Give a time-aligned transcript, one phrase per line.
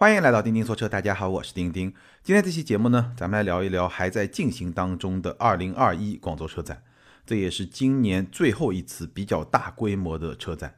[0.00, 1.92] 欢迎来到钉钉说车，大家好，我是钉钉。
[2.22, 6.84] 今天这期节目呢，咱们来聊一聊还在进行当中的2021广州车展，
[7.26, 10.76] 这也是今年最后一次比较大规模的车展。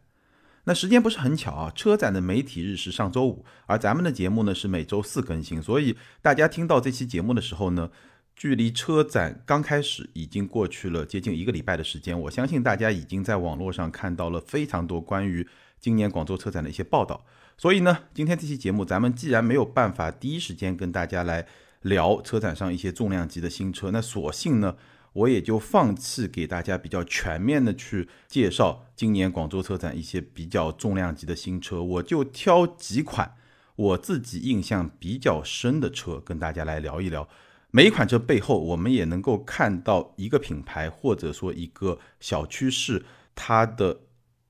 [0.64, 7.90] 那时间不是很巧啊，车展的媒体日是上周五，而咱们的节目呢是每周四更新，所以大家听到这期节目的时候呢，
[8.34, 12.18] 距离车展刚开始已经过去了接近一个礼拜的时间。
[12.18, 15.46] 我相信大家已经在网络上看到了非常多关于
[15.78, 17.22] 今年广州车展的一些报道。
[17.60, 21.46] 所以呢，今天这期节目，咱们既然没有办法第一时间跟大家来
[21.82, 24.76] 聊车展上一些重量级的新车，那索性呢，
[25.12, 33.34] 我也就放弃给大家比较全面的去介绍今年广州车展一些比较重量级的新车，我就挑几款
[33.76, 37.28] 我自己印象比较深的车跟大家来聊一聊。
[37.70, 44.00] 每一款车背后，我们也能够看到一个品牌或者说一个小趋势，它的。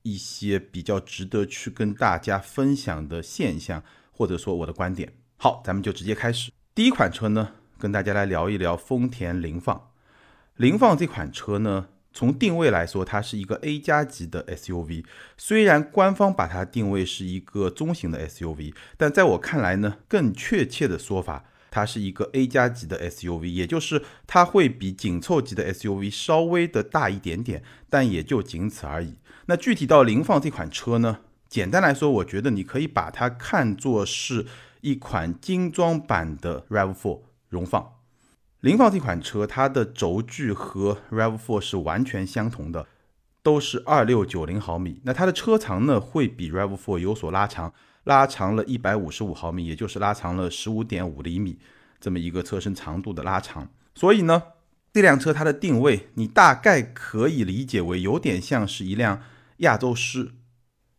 [0.03, 3.83] 一些比较值得去跟大家分享的现象，
[4.13, 5.13] 或者说我的观点。
[5.37, 6.51] 好，咱们就直接开始。
[6.75, 9.91] 第一款车呢，跟大家来聊一聊丰田凌放。
[10.57, 15.05] 凌放这款车呢，从定位来说，它是一个 A 加级的 SUV。
[15.37, 21.45] 虽然官方把它定位是一个中型的 SUV，但在我看来呢，更确切的说法。
[21.71, 29.17] 它是一个 A 加级的 SUV，也就是它会比紧凑级的 SUV 稍微的大一点点，但也就仅此而已。
[29.47, 31.21] 那具体到凌放这款车呢？
[31.49, 34.47] 简单来说，我觉得你可以把它看作是
[34.83, 37.95] 一款精装版的 Rav4 荣放。
[38.61, 42.87] 凌放这款车，它的轴距和 Rav4 是完全相同的，
[43.43, 45.01] 都是二六九零毫米。
[45.05, 47.73] 那它的车长呢，会比 Rav4 有所拉长。
[48.05, 51.59] 拉长了一百五十五毫米，也就是拉长了十五点五厘米，
[52.01, 53.71] 这么一个车身长度的拉长。
[53.95, 54.43] 所以呢，
[54.93, 59.23] 这辆车它的定位，你大概可以理解为有点像是一辆
[59.59, 60.33] 亚洲狮，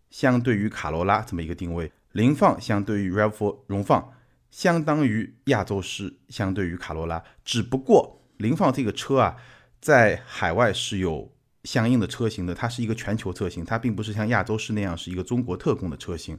[0.09, 1.91] 相对于卡罗拉这么一个定位。
[2.11, 4.13] 凌放相对于 RAV4 荣放，
[4.51, 7.23] 相当于亚洲狮，相对于卡罗拉。
[7.43, 9.37] 只不过凌放这个车啊，
[9.79, 11.33] 在海外是有
[11.63, 16.37] 相应的车型的，它是一个全球车型，它并不是像亚洲狮那样是一个中国特供的车型。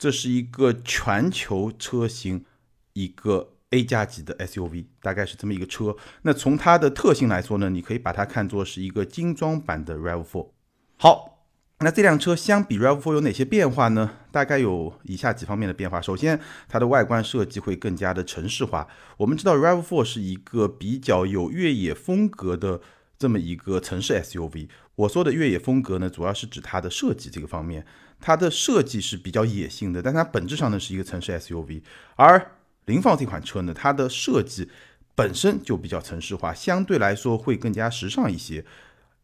[0.00, 2.46] 这是一个全球车型，
[2.94, 5.94] 一个 A 加级的 SUV，大概是这么一个车。
[6.22, 10.48] 那从它的特性来说呢，你可以把它看作是一个精装版的 Rav4。
[10.96, 11.44] 好，
[11.80, 14.12] 那这辆车相比 Rav4 有哪些变化呢？
[14.32, 16.00] 大概有以下几方面的变化。
[16.00, 18.88] 首先，它的外观设计会更加的城市化。
[19.18, 22.80] 我们知道 Rav4 是一个比较有越野风格的
[23.18, 24.70] 这么一个城市 SUV。
[25.00, 27.86] 我说的越野风格呢，主要是指它的设计这个方面。
[28.20, 31.80] 它的设计是比较野性的，但它本质上呢是一个城市 SUV。
[32.16, 32.50] 而
[32.84, 34.68] 凌放这款车呢，它的设计
[35.14, 38.62] 本身就比较城市化，相对来说会更加时尚一些。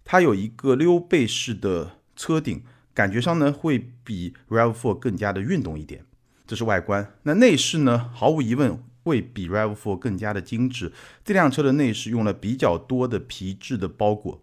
[0.02, 2.62] 它有一个溜背式的车顶，
[2.94, 6.06] 感觉上呢会比 Rav4 更加的运动一点。
[6.46, 7.12] 这是外观。
[7.24, 10.92] 那内饰呢，毫无疑问会比 Rav4 更加的精致。
[11.22, 14.40] 这辆车的内饰用了比较多的皮质的包裹，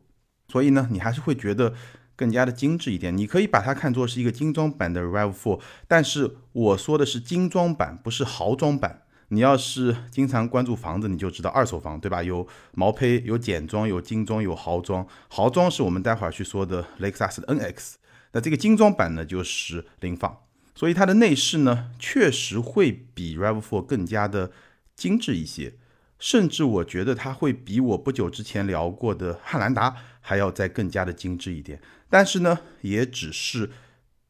[0.47, 1.73] 所以呢，你还是会觉得。
[2.15, 9.01] 更加的精致一点，你可以把它看作是一个精装版的 Rav4，但是我说的是精装版，不是豪装版。
[9.29, 12.21] 你要是经常关注房子，你就知道二手房对吧？
[12.21, 15.05] 有毛坯，有简装，有精装，有豪装。
[15.27, 17.95] 豪装是我们待会儿去说的雷克萨斯的 NX，
[18.33, 20.37] 那这个精装版呢就是凌放，
[20.75, 24.51] 所以它的内饰呢确实会比 Rav4 更加的
[24.95, 25.77] 精致一些。
[26.19, 31.79] 甚至我觉得它会比我不久之前聊过的汉兰达还要再更加的精致一点，
[32.09, 33.69] 但是呢，也只是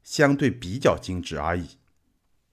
[0.04, 1.78] 相对比较精致而已。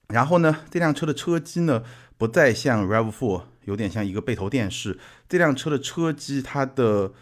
[0.08, 1.82] 然后呢，这辆车的车机呢，
[2.16, 7.12] 不再像 Rav4 有点像一个背投电视，这辆车的车机它的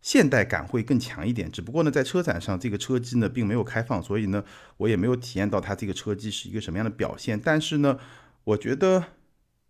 [0.00, 1.50] 现代感会更强一点。
[1.50, 4.44] 只不过呢，在车展上这个车机呢并没有开放，所以呢，
[4.76, 7.38] 我也没有体验到它这个车机是一个什么样的表现。
[7.38, 7.98] 但是呢，
[8.44, 9.04] 我觉得。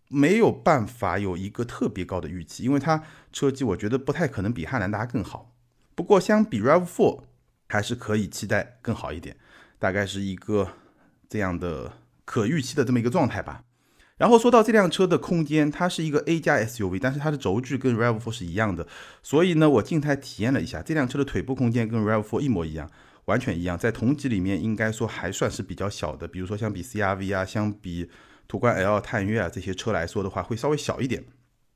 [0.07, 5.54] 没有办法有一个特别高的预期，因为它车机我觉得不太可能比汉兰达更好。
[5.95, 7.21] 不过相比 Rav4
[7.67, 9.37] 还是可以期待更好一点，
[9.79, 10.73] 大概是一个
[11.27, 11.93] 这样的
[12.25, 13.63] 可预期的这么一个状态吧。
[14.17, 18.87] 然后说到这辆车的空间，它是一个 A 加 SUV，但是它的轴距跟 Rav4 是一样的，
[19.23, 22.91] 所以呢，我静态体验了一下，这辆车的腿部空间跟 Rav4 一模一样，
[23.25, 28.09] 完全一样，在同级里面应该说还算是比较小的，比如说相比 CRV 啊，相比。
[28.47, 31.23] 途观 L、探岳啊这些车来说的话，会稍微小一点，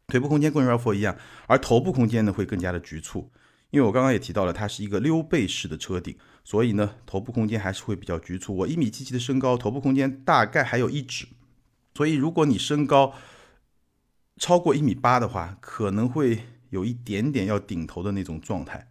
[0.06, 1.18] 腿部空间跟 RAV4 一样，
[1.48, 3.32] 而头部空间呢会更加的局促，
[3.71, 8.56] 因为我刚刚也提到了，它是一个溜背式的车顶，所以呢头部空间还是会比较局促。
[8.56, 11.27] 我一米七七的身高，头部空间大概还有一指，
[11.94, 13.13] 所以如果你身高
[14.38, 18.88] 超过一米八的话，可能会有一点点要顶头的那种状态，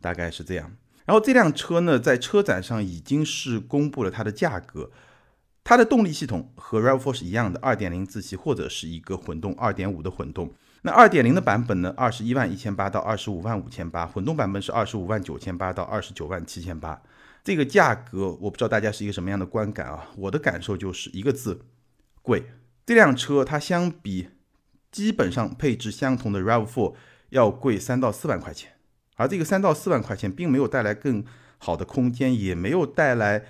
[0.00, 0.76] 大概是这样。
[1.04, 4.90] 然后这辆车呢，在车展上已经是公布了它的价格。
[5.62, 10.54] 它的动力系统和 RAV4 是一样的，二点零自吸或者是一个混动二点五的混动。
[10.82, 17.02] 那二点零的版本呢，二十一万一千八到二十五万五千八，混动版本是二十五万九千八到二十九万七千八。
[17.42, 20.08] 这个价格我不知道大家是一个什么样的观感啊？
[20.16, 21.62] 我的感受就是一个字，
[22.22, 22.44] 贵。
[22.84, 24.28] 这辆车它相比
[24.92, 26.94] 基本上配置相同的 RAV4
[27.30, 28.72] 要贵三到四万块钱，
[29.16, 31.24] 而这个三到四万块钱并没有带来更
[31.58, 33.46] 好的空间，也没有带来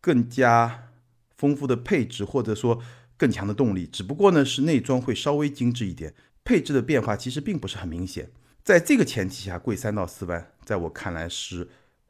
[0.00, 0.88] 更加
[1.36, 2.80] 丰富的配置，或者说。
[3.16, 6.14] 更强的动力，只不过呢是内装会稍微精致一点，
[6.44, 8.30] 配置的变化其实并不是很明显。
[8.62, 11.68] 在这个前提下，贵三到四万，在我看来是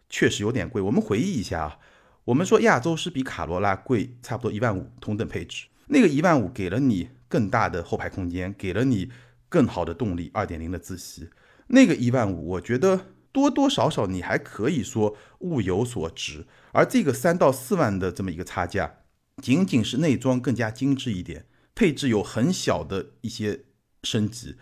[0.08, 0.80] 确实有点贵。
[0.80, 1.78] 我们回忆一下啊，
[2.24, 9.10] 我们说亚洲狮比卡罗拉贵差不多一万五，同等配置，那个一万五给了你更大的后排空间，给了你
[9.48, 11.28] 更好的动力，二点零的自吸。
[11.68, 19.00] 那个一万五，我觉得多多少少你还可以说物有所值，而这个三到四万的这么一个差价。
[19.42, 23.64] 仅仅是内装更加精致一点，配置有很小的一些
[24.02, 24.56] 升级，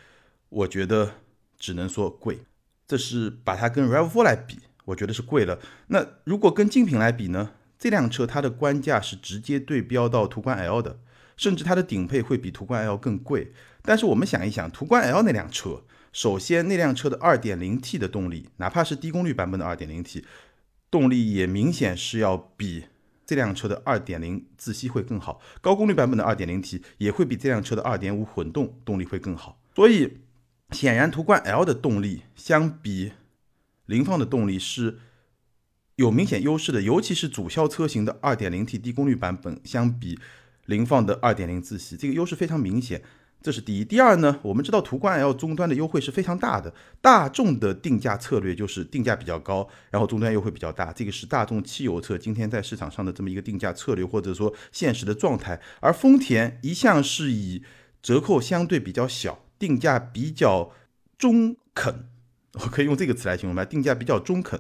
[0.49, 1.15] 我觉得
[1.59, 2.41] 只能说贵。
[2.87, 5.59] 这是把它跟 RAV4 来比，我觉得是贵了。
[5.87, 7.53] 那如果跟竞品来比呢？
[7.77, 11.01] 这辆车它的官价是直接对标到途观 L 的，
[11.37, 13.53] 甚至它的顶配会比途观 L 更贵。
[13.83, 15.83] 但是我们想一想，途观 L 那辆车，
[16.13, 20.25] 首先那辆车的 2.0T 的动力，哪怕是低功率版本的 2.0T，
[20.91, 22.85] 动力也明显是要比。
[23.27, 29.61] 这辆车的2.0自吸会更好，高功率版本的 2.0T 也会比这辆车的2.5混动动力会更好。
[29.75, 30.19] 所以，
[30.71, 33.13] 显然途观 L 的动力相比
[33.87, 34.99] 凌放的动力是
[35.97, 40.19] 有明显优势的，尤其是主销车型的 2.0T 低功率版本相比
[40.67, 43.03] 凌放的2.0自吸，这个优势非常明显。
[43.45, 44.41] 这是第一，第二呢？
[44.41, 55.61] 我们知道途观 L 终端的优惠是非常大的，大众的定价策略就是定价比较高，然后终端优惠比较大，这个是大众汽油车今天在市场上的这么一个定价策略，或者说现实的状态。
[55.81, 57.63] 而丰田一向是以
[58.03, 60.73] 折扣相对比较小，定价比较
[61.19, 62.09] 中肯，
[62.55, 64.59] 我可以用这个词来形容吧，定价比较中肯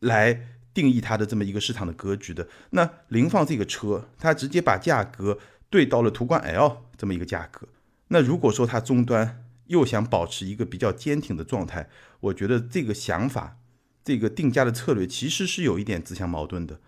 [0.00, 2.48] 来定义它的这么一个市场的格局的。
[2.70, 5.38] 那凌放这个车，它直接把价格
[5.68, 7.68] 对到了途观 L 这么一个价格。
[8.08, 11.88] 那如果说它终端又想保持一个比较坚挺的状态，
[12.20, 13.56] 我觉得这个想法、
[14.04, 16.80] 这个定价的策略其实是有一点自相矛盾的。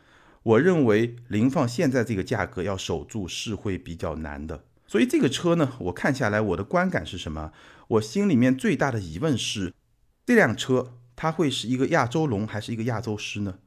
[0.42, 4.64] 我认为凌放现在这个价格要守住是会比较难的。
[4.86, 7.50] 所以这个车呢，我看下来我的观感是什么？
[7.88, 9.72] 我心里面最大的疑问是，
[10.24, 13.58] 这辆车它会是一个亚洲龙还是一个亚洲狮呢？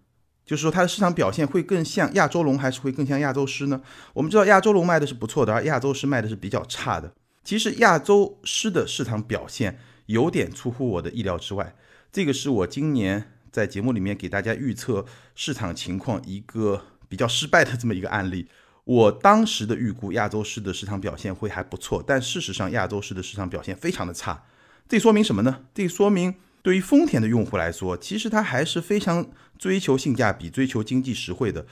[0.46, 3.82] 就是说它的市场表现会更像亚洲龙还是会更像亚洲狮呢？
[4.14, 7.14] 我们知道亚洲龙卖的是不错的，而亚洲狮卖的是比较差的。
[7.50, 11.76] 其实亚洲狮的市场表现有点出乎我的意料之外，
[12.12, 15.04] 这个是我今年在节目里面给大家预测
[15.34, 18.48] 市场情况一个比较失败的这么一个案例。
[18.84, 24.44] 我当时的预估亚洲狮的市场表现会还不错，但事实上亚洲狮的市场表现非常的差。
[24.88, 25.62] 这说明什么呢？
[25.74, 31.66] 这说明对于丰田的用户来说，其实他还是非常追求性价比、追求经济实惠的。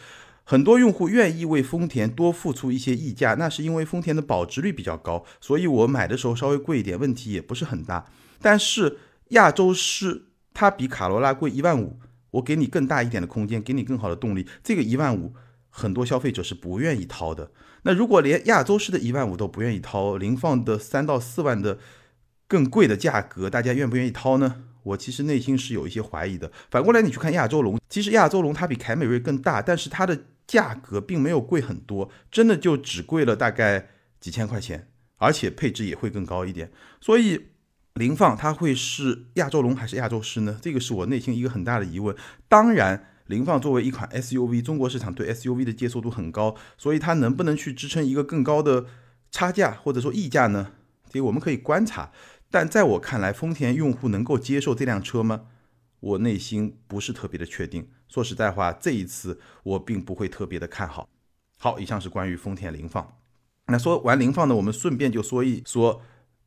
[0.49, 8.05] 很多用户愿意为丰田多付出一些溢价，那是因为丰田的保值率比较高，所以我买的时候稍微贵一点，问题也不是很大。
[8.41, 8.97] 但是
[9.31, 11.99] 亚洲狮它比卡罗拉贵一万五，
[12.31, 15.33] 我给你更大一点的空间，给你更好的动力，这个一万五
[15.69, 17.51] 很多消费者是不愿意掏的。
[17.81, 21.77] 那如果连亚洲狮的一万五都不愿意掏，凌放的三到四万的
[22.47, 24.63] 更贵的价格，大家愿不愿意掏呢？
[24.87, 26.51] 我其实内心是有一些怀疑的。
[26.71, 33.89] 反过来你去看亚洲龙，其实亚洲龙它比凯美瑞更大，但是它的价格并没有贵很多，真的就只贵了大概
[34.19, 36.71] 几千块钱，而且配置也会更高一点。
[37.01, 37.47] 所以
[37.95, 40.57] 凌放它会是亚洲龙还是亚洲狮呢？
[40.61, 42.15] 这个是我内心一个很大的疑问。
[42.47, 48.85] 当然，凌放作为一款 SUV，中国市场对 SUV 的接受度很高，所以它能不能去支撑一个更高的
[49.31, 50.71] 差价或者说溢价呢？
[51.09, 52.11] 这个我们可以观察。
[52.49, 55.47] 但在我看来，丰田用户能够接受这辆车吗？
[55.99, 57.89] 我内心不是特别的确定。
[58.07, 61.09] 说实在话，这一次我并不会特别的看好。
[61.57, 63.17] 好，以上是关于丰田凌放。
[63.65, 66.01] 那说完凌放呢，我们顺便就说一说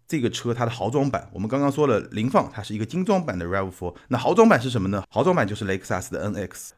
[0.07, 1.29] 这个车它的豪装版。
[1.35, 3.97] 我们刚刚说了凌放，它是一个精装版的 RAV4。
[4.09, 5.05] 那豪装版是什么呢？
[5.11, 6.71] 豪装版就是雷克萨斯的 NX。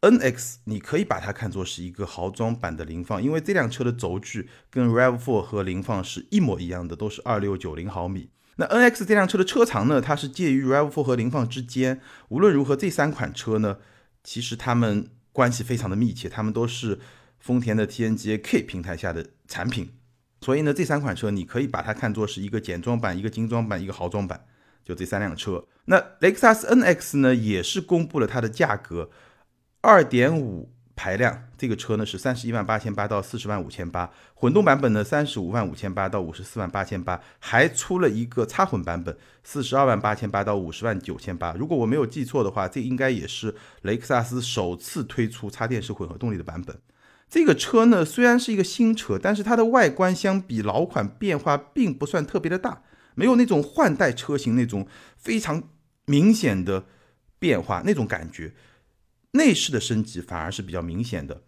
[0.00, 8.30] NX 你可以把它看作是一个豪装版的凌放，因为这辆车的轴距跟 RAV4 和凌放是一模一样的，都是二六九零毫米。
[8.56, 10.00] 那 NX 这辆车的车长呢？
[10.00, 12.00] 它是介于 RAV4 和凌放之间。
[12.28, 13.78] 无论如何，这三款车呢？
[14.22, 17.00] 其实它们关系非常的密切，它们都是
[17.40, 19.90] 丰田的 TNGA-K 平台下的产品，
[20.42, 24.44] 所以呢，这三款车你可以把它看作是一个简装版、一个精装版、一个豪装版，
[24.84, 25.64] 就这三辆车。
[25.86, 29.10] 那雷克萨斯 NX 呢，也是公布了它的价格
[29.80, 30.66] ，2.5
[31.02, 41.54] 排量，这个车呢是三十一万八千八到四十万五千八，混动版本呢三十五万五千八到五十四万八千八，还出了一个插混版本，四十二万八千八到五十万九千八。
[41.54, 46.78] 如果我没有记错的话，这应该也是雷克萨斯首次推出插电式混合动力的版本。
[47.28, 52.80] 这个车呢虽然是一个新车，但是它的外观相比老款变化并不算特别的大，
[53.16, 55.64] 没有那种换代车型那种非常
[56.04, 56.84] 明显的
[57.40, 58.54] 变化那种感觉。
[59.32, 61.42] 内饰的升级反而是比较明显的，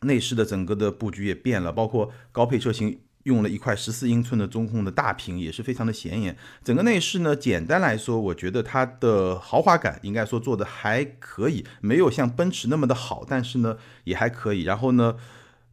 [0.00, 6.36] 内饰的整个的布局也变了，包括高配车型用了一块十四英寸的中控的大屏，也是非常的显眼。
[6.64, 14.62] 整个内饰呢，简单来说，我觉得它的豪华感应该说做的还可以，没有像奔驰那么的好，但是呢也还可以。
[14.62, 15.16] 然后呢，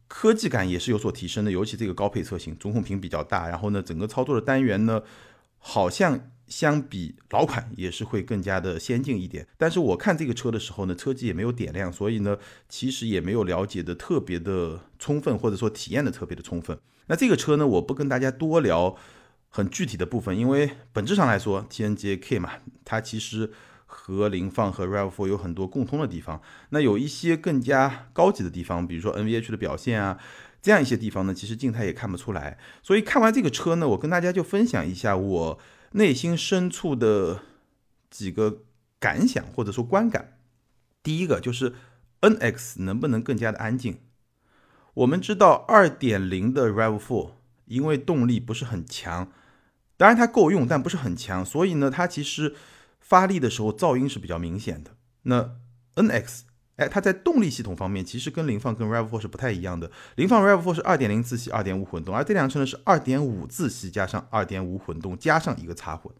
[0.06, 5.02] 科技感也是有所提升的，尤其这个高配车型，中控屏比较大，然后呢，整个操作的单元呢，
[5.58, 6.30] 好像。
[6.48, 12.38] 相比老款也是会更加的先进一点，但是我看这个车的时候呢，车机也没有点亮，所以呢，
[12.68, 16.78] 其实也没有了解的特别的充分，或者说体验的特别的充分。
[17.06, 18.96] 那这个车呢，我不跟大家多聊
[19.48, 22.52] 很具体的部分，因为本质上来说，TNGA K 嘛，
[22.84, 23.50] 它其实
[23.84, 26.40] 和凌放和 RAV4 有很多共通的地方。
[26.70, 30.18] 那有一些更加高级的地方，比如说 NVH 的表现啊，
[30.62, 32.58] 这样一些地方呢，其实静态也看不出来。
[32.82, 35.58] 所以看完这个车呢，我跟大家就分享一下我。
[35.92, 37.42] 内心深处的
[38.10, 38.64] 几个
[38.98, 40.38] 感想或者说观感，
[41.02, 41.74] 第一个就是
[42.20, 43.98] NX 能不能更加的安静？
[44.94, 47.30] 我们知道2.0的 RAV4
[47.66, 49.30] 因为动力不是很强，
[49.96, 52.56] 当然它够用，但不是很强，所以呢，它其实
[53.00, 54.96] 发力的时候噪音是比较明显的。
[55.22, 55.56] 那
[55.94, 56.40] NX，
[56.78, 59.90] 哎，它在动力系统方面其实跟凌放跟 RAV4 是不太一样的。
[60.14, 66.12] 凌放 RAV4 是2.0自吸、2.5混动，而这辆车呢是2.5自吸加上2.5混动加上一个插混，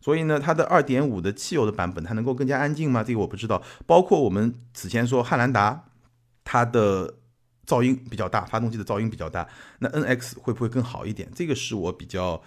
[0.00, 3.04] 所以呢，它的2.5的汽油的版本它能够更加安静吗？
[3.04, 3.62] 这个我不知道。
[3.84, 5.84] 包括我们此前说汉兰达，
[6.44, 7.14] 它的
[7.66, 9.46] 噪音比较大，发动机的噪音比较大，
[9.80, 11.28] 那 NX 会不会更好一点？
[11.34, 12.40] 这个是我比较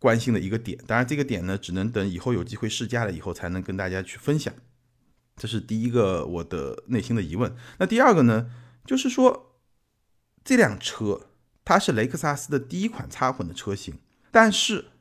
[0.00, 0.76] 关心的一个点。
[0.86, 4.52] 当然，这个点呢，只能等以后有机会试驾了以后才能跟大家去分享。
[5.36, 7.56] 这是第一个我的内心的疑问。
[7.78, 8.48] 那第二个呢，
[8.86, 9.56] 就是说
[10.44, 11.28] 这辆车
[11.64, 13.98] 它是雷克萨斯的第一款插混的车型，
[14.30, 14.92] 但是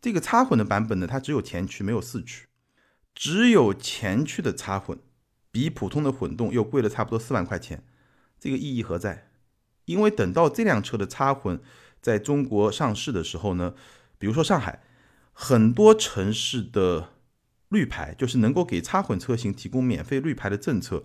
[0.00, 2.48] 这个插混的版本呢，它只有前驱没有四驱，
[3.14, 4.98] 只有前驱的插混
[5.50, 7.82] 比普通的混动又贵了差不多四万块钱，
[8.38, 9.30] 这个意义何在？
[9.86, 11.60] 因为等到这辆车的插混
[12.02, 13.74] 在中国上市的时候呢，
[14.18, 14.82] 比如说上海
[15.32, 17.11] 很多城市的。
[17.72, 21.02] 绿牌就是能够给插混车型提供免费绿牌的政策，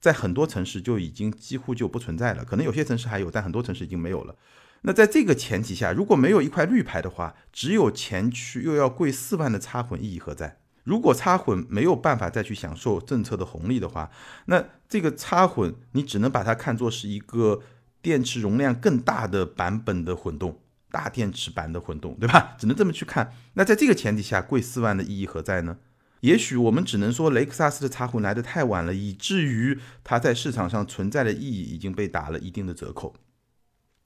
[0.00, 2.44] 在很多城市就已经几乎就不存在了。
[2.44, 4.34] 可能有些城市还有，但很多城市已经没有了。
[4.82, 10.58] 那在这个前提下，如果没有一块绿牌的话，只有前驱又要贵四万的插混意义何在？
[10.84, 14.10] 如果插混没有办法再去享受政策的红利的话，
[14.46, 17.60] 那这个插混你只能把它看作是一个
[18.00, 20.60] 电池容量更大的版本的混动，
[20.90, 22.56] 大电池版的混动，对吧？
[22.58, 23.32] 只能这么去看。
[23.54, 25.76] 那在这个前提下，贵四万的意义何在呢？
[26.20, 33.14] 也许我们只能说雷克萨斯的插混来的太晚了，以至于它在市场上存在的意义已经被打了一定的折扣。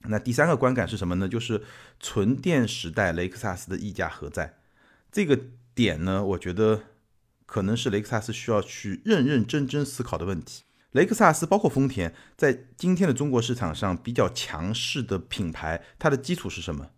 [0.08, 1.26] 那第三个观感是什么呢？
[1.26, 1.62] 就是
[1.98, 4.58] 纯电时代雷克萨斯的溢价何在？
[5.10, 5.38] 这个
[5.74, 6.82] 点呢，我觉得
[7.46, 10.64] 可能是雷克萨斯需要去认认真真思考的问题。
[10.90, 16.90] 雷克萨斯包括丰田在今天的中国市场上比较强势的品牌，它的基础是什么？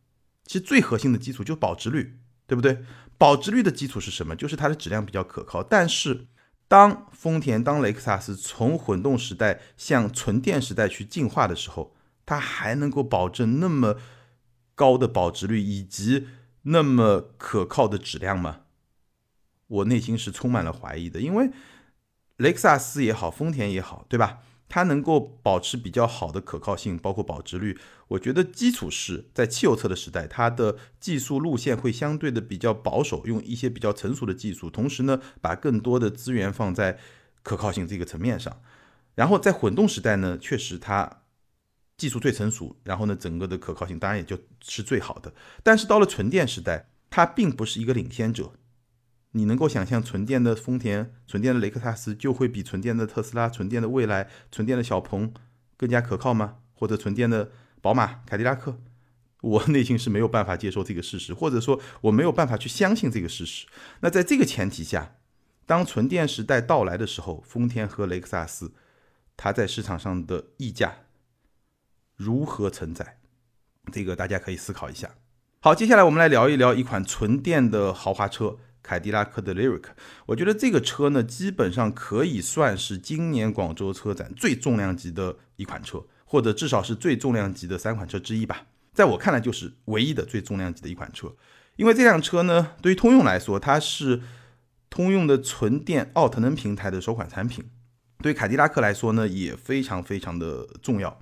[0.45, 2.19] 其实最核心的基础就是保值率。
[2.47, 2.85] 对不对？
[3.17, 4.35] 保值率的基础是什么？
[4.35, 5.63] 就是它的质量比较可靠。
[5.63, 6.27] 但是，
[6.67, 11.95] 当丰田、当雷克萨斯从混动时代向纯电时代去进化的时候，
[12.27, 13.97] 它还能够保证那么
[14.75, 16.27] 高的保值率以及
[16.63, 18.63] 那么可靠的质量吗？
[19.67, 21.51] 我内心是充满了怀疑的，因为
[22.37, 24.41] 雷克萨斯也好，丰田也好，对吧？
[24.69, 27.79] 它能够保持比较好的可靠性，包括保值率。
[28.09, 36.99] 我觉得基础是在汽油车的时代，它的技术路线会相对的比较保守，用一些比较成熟的技术，同时呢，把更多的资源放在
[37.43, 38.61] 可靠性这个层面上。
[39.15, 41.23] 然后在混动时代呢，确实它
[41.97, 45.33] 技术最成熟，然后呢，整个的可靠性当然也就是最好的。
[45.63, 48.53] 但是到了纯电时代，它并不是一个领先者。
[49.37, 55.35] 你能够想象纯电的丰田、纯电的雷克萨斯就会比纯电的特斯拉、纯电的蔚来、纯电的小鹏
[55.77, 56.59] 更加可靠吗？
[56.73, 57.51] 或者纯电的
[57.83, 58.79] 宝马、凯迪拉克？
[59.41, 63.67] 我内心是没有办法接受这个事实，或者说我没有办法去相信这个事实。
[64.01, 65.17] 那在这个前提下，
[65.67, 68.73] 当纯电时代到来的时候，丰田和雷克萨斯
[69.37, 70.95] 它在市场上的溢价
[72.15, 73.19] 如何承载？
[73.93, 75.11] 这个大家可以思考一下。
[75.59, 78.59] 好，接下来我们来聊一聊一款纯电的豪华车。
[78.85, 79.87] 凯迪拉克的 Lyric。
[80.27, 88.67] 我觉得这个车呢，基本上可以算是今年广州车展最重量级的一款车，或者至少是最重量级的三款车之一吧。
[88.93, 91.35] 在我看来，就是唯一的最重量级的一款车。
[91.77, 94.21] 因为这辆车呢，对于通用来说，它是
[94.89, 97.65] 通用的纯电奥特能平台的首款产品。
[98.23, 101.19] 对凯迪拉克来说呢，也非常非常的重要。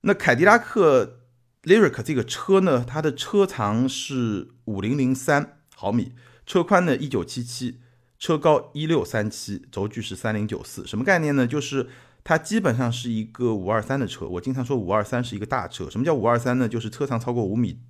[0.00, 1.20] 那凯迪拉克
[1.64, 6.14] Lyric 这个车呢，它的车长是五零零三毫米，
[6.48, 7.78] 车宽呢一九七七，
[8.18, 10.86] 车高一六三七，轴距是三零九四。
[10.86, 11.46] 什么概念呢？
[11.46, 11.86] 就是
[12.24, 14.26] 它基本上是一个五二三的车。
[14.26, 15.90] 我经常说五二三是一个大车。
[15.90, 16.66] 什么叫五二三呢？
[16.66, 17.80] 就是车长超过五米，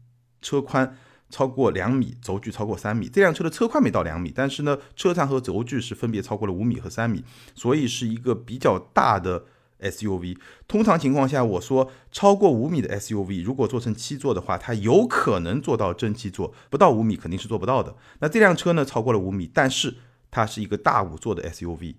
[0.43, 0.97] 车宽
[1.31, 3.09] 超过两米，轴距超过三米。
[3.09, 7.23] 这辆车的车宽没到两米，但是呢，车长和轴距是分别超过了五米和三米，
[7.55, 9.45] 所以是一个比较大的。
[9.81, 17.95] SUV 通常情况下，我说超过五米的 SUV，如果做成七座的话，它有可能做到真七座；不到五米肯定是做不到的。
[18.21, 19.97] 那这辆车呢，超过了五米，但是
[20.31, 21.97] 它是一个大五座的 SUV，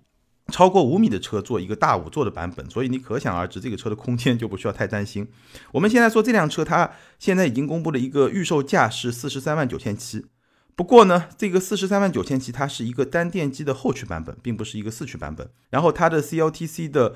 [0.48, 5.28] 超过五米的车做一个大五座的版本，所以你可想而知，这个车的空间就不需要太担心。
[5.72, 10.26] 我们现在说这辆车，它现在已经公布了一个预售价是四十三万九千七。
[10.76, 15.50] 不过呢，这个四十三万九千七，它是一个单电机的后驱版本，并不是一个四驱版本。
[15.68, 17.14] 然后它的 CLTC 的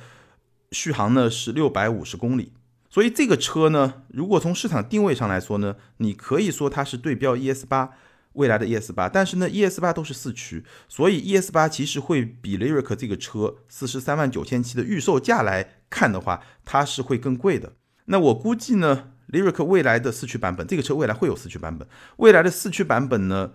[0.73, 2.52] 续航呢是六百五十公里，
[2.90, 7.90] 所以这个车呢，如果从市场定位上来说呢，你可以说它是对标 ES 八，
[8.33, 17.75] 未来的 ES 八，但是呢，ES 八都是四驱，所以 ES 八其实会比 Lyric 这个车四十三万九千七的预售价来看的话，它是会更贵的。
[18.06, 23.52] 那我估计呢，Lyric 未来的四驱版本，这个车未来会有四驱版本，未来的四驱版本呢？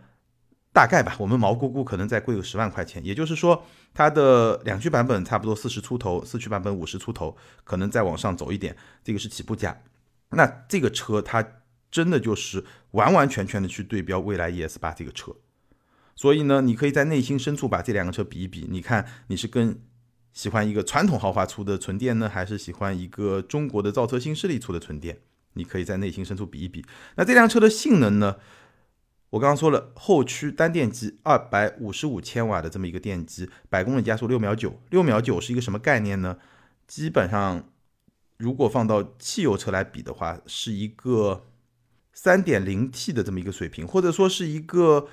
[0.71, 9.81] 大概吧，我们毛估估可能再贵个十万块钱，也就是说，它的两驱版本差不多四十出头，四驱版本五十出头，可能再往上走一点，这个是起步价。
[10.29, 11.43] 那这个车它
[11.89, 15.35] 真的就是完完全全的去对标蔚来 ES 八这个车，
[16.15, 19.75] 所以呢，你可以在内心深处把这两个车比一比，你看你是更
[20.31, 25.17] 喜欢一个传统豪华出的纯电呢，还是喜欢一个中国的造车新势力出的纯电？
[25.53, 26.85] 你可以在内心深处比一比。
[27.15, 28.35] 那这辆车的性能呢？
[29.31, 36.37] 我刚刚说了，后驱单电机，二百五十五千瓦的这么一个电机，百公里加速六秒九，六秒九是一个什么概念呢？
[36.87, 37.63] 基本上，
[38.37, 41.45] 如果放到汽油车来比的话，是一个
[42.13, 45.07] 三点零 T 的这么一个水平，或者说是一个。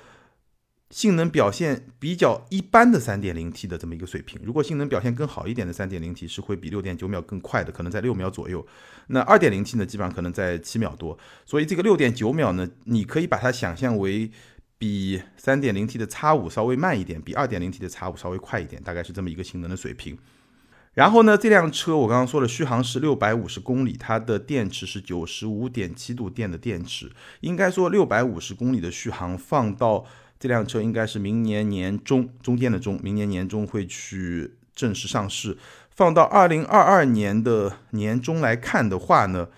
[0.89, 8.65] 性能表现比较一般的 3.0T 的这么一个水平，如果性能表现更好一点的 3.0T 是会比6.9秒更快的，可能在六秒左右。
[9.07, 11.17] 那 2.0T 呢，基本上可能在七秒多。
[11.45, 14.31] 所以这个6.9秒呢，你可以把它想象为
[14.77, 20.17] 比 3.0T 的 X5 稍微慢一点，比 2.0T 的 X5 稍微快一点，大概是这么一个性能的水平。
[20.93, 30.05] 然后呢，这辆车我刚刚说了，续航是六百五十公里，它的电池是九十五点七度电的电池，应该说六百五十公里的续航放到。
[30.39, 35.57] 这辆车应该是明年年中，中间的中，明年年中会去正式上市。
[35.89, 39.49] 放到二零二二年的年中来看的话呢，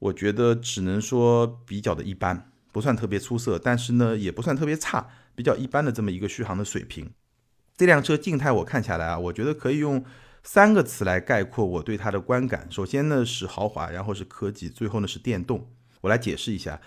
[0.00, 7.08] 我觉得只能说比较的一般，不算特别出色，但是呢也不算特别差，比较一般的这么一个续航的水平。
[7.76, 10.04] 这辆车静态我看下来啊，我觉得可以用
[10.42, 12.66] 三个词来概括我对它的观感。
[12.68, 15.70] 首先呢是豪华，然后是科技，最后呢是电动。
[16.00, 16.80] 我来解释一下。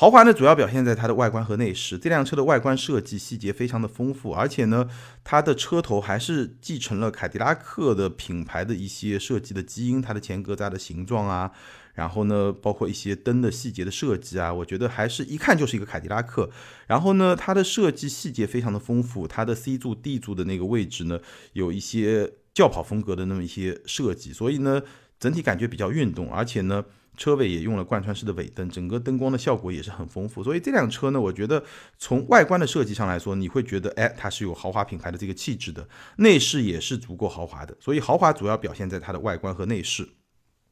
[0.00, 1.98] 豪华呢，主要表现在它的外观和内饰。
[1.98, 4.88] 这辆车的外观设计细节非常的丰富，而且呢，
[5.24, 11.50] 它的车头还是继承了凯迪拉克的品牌的一些设计的基因，它的前格栅的形状啊，
[11.94, 16.48] 然后呢，包括一些灯的细节的设计啊，我觉得还是一看就是一个凯迪拉克。
[16.86, 21.18] 然后呢，它的设计细节非常的丰富，它的 C 柱、D 柱的那个位置呢，
[21.54, 24.80] 有一些轿跑风格的那么一些设计，所以呢，
[25.18, 26.84] 整体感觉比较运动，而且呢。
[27.18, 30.42] 车尾也用了贯穿式的尾灯，整个灯光的效果也是很丰富。
[30.42, 31.62] 所以这辆车呢，我觉得
[31.98, 35.86] 从外观的设计上来说，你会觉得，哎，它是有豪华品牌的这个气质的。
[36.16, 40.08] 内饰也是足够豪华的，所以豪华主要表现在它的外观和内饰。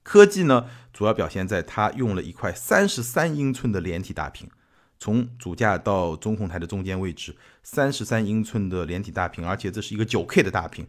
[0.05, 4.49] 科技呢，主要表现在它用了一块三十三英寸的连体大屏，
[5.01, 10.87] 从主驾到中控台的中间位置，三十三英寸的连体大屏，而且这是一个九 K 的大屏。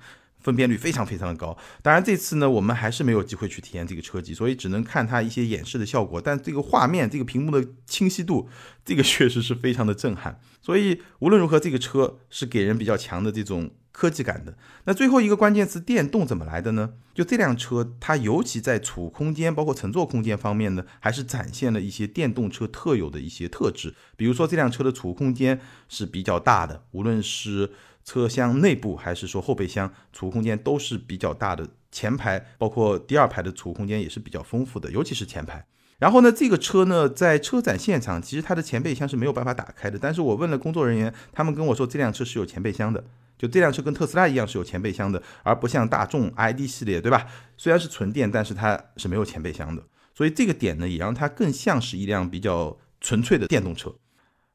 [0.47, 6.21] 分辨率非常非常的高，当然这次呢，我们还是没有机会去体验这个车机，所以只能看它一些演示的效果。
[6.21, 8.47] 但这个画面、这个屏幕的清晰度，
[8.85, 10.39] 这个确实是非常的震撼。
[10.61, 14.57] 所以无论如何，这个车是给人比较强的这种科技感的。
[14.85, 16.93] 那最后一个关键词，电动怎么来的呢？
[17.13, 23.93] 就这辆车，它尤其在储物空间、包括乘坐空间方面呢，还是展现了一些电动车特有的一些特质。
[24.15, 27.71] 比如说，这辆车的储物空间是比较大的，无论是
[28.07, 35.65] 车厢内部还是说后备箱储物空间都是比较大的，前排包括第二排的储物空间也是比较丰富的，尤其是前排。
[35.99, 39.99] 然后呢，这个车呢，在车展现场，其实它的前备箱是没有办法打开的。
[39.99, 43.03] 但是我问了工作人员，他们跟我说，这辆车是有前备箱的，
[43.37, 47.27] 就这辆车跟特斯拉一样是有前备箱的，而不像大众 ID 系列，对吧？
[47.57, 49.83] 虽然是纯电，但是它是没有前备箱的。
[50.13, 53.93] 所以这个点呢，也让它更像是一辆比较纯粹的电动车。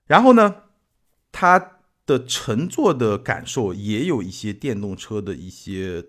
[0.06, 0.54] 然后呢，
[1.30, 1.71] 它
[2.06, 6.06] 的乘坐的感受也有一些电动车的一些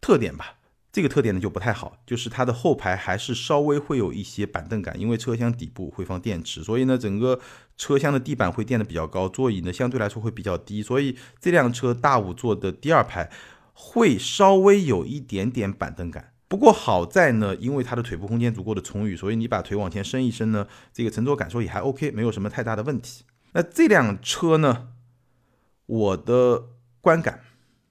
[0.00, 0.54] 特点吧。
[0.92, 7.38] 这个特点呢就不太好，就是它的后排还是稍微会有一些板凳感，因为车厢底部会放电池，所以呢整个
[7.76, 13.30] 车厢的地板会垫的比较高，座椅呢相对来说会比较低，所以这辆车大五座的第二排
[13.74, 16.32] 会稍微有一点点板凳感。
[16.48, 23.24] 不过好在呢，因为它的腿部空间足够的充裕，所以你把腿往前伸一伸呢，这个乘坐感受也还 OK，没有什么太大的问题。
[23.52, 24.88] 那这辆车呢，
[25.86, 26.70] 我的
[27.00, 27.44] 观感，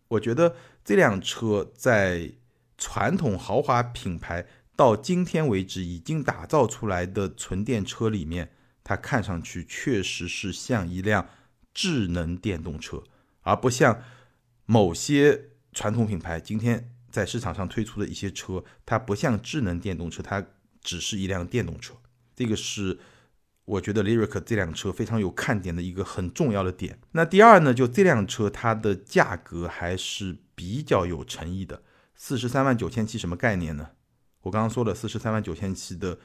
[0.09, 2.33] 我觉得这辆车在
[2.77, 8.51] 传统豪华品牌到今天为止已经打造出来的纯电车里面，
[8.83, 11.29] 它看上去确实是像一辆
[11.73, 13.03] 智能电动车，
[13.41, 14.03] 而不像
[14.65, 20.45] 某些传统品牌今天在市场上推出的一些车，它不像智能电动车，它
[20.81, 21.95] 只是一辆电动车。
[22.35, 22.99] 这个是
[23.65, 26.99] 我觉得 Lyric 这辆车非常有看点的一个很重要的点。
[27.11, 31.81] 那第二呢，就这辆车它的价格还是比较有诚意的。
[32.15, 33.89] 四十三万九千七什么概念呢？
[34.43, 36.19] 我刚刚说了，四十三万九千七的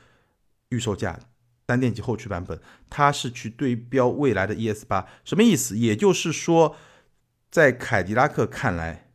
[0.69, 1.19] 预售价，
[1.65, 5.79] 单电机后驱版本，它是去对标未来的 ES 八，什么意思？
[5.79, 6.77] 也就是说，
[7.51, 9.11] 在凯迪拉克看来，